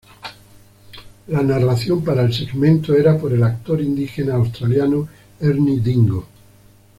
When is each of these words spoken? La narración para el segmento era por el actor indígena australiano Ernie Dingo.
La 1.27 1.43
narración 1.43 2.03
para 2.03 2.23
el 2.23 2.33
segmento 2.33 2.95
era 2.95 3.19
por 3.19 3.33
el 3.33 3.43
actor 3.43 3.79
indígena 3.79 4.33
australiano 4.33 5.07
Ernie 5.39 5.79
Dingo. 5.79 6.25